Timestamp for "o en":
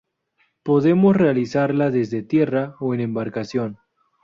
2.79-3.01